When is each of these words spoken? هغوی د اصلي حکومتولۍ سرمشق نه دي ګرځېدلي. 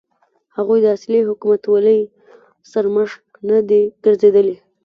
هغوی 0.57 0.79
د 0.83 0.87
اصلي 0.97 1.19
حکومتولۍ 1.29 1.99
سرمشق 2.71 3.21
نه 3.49 3.59
دي 3.69 3.81
ګرځېدلي. 4.03 4.55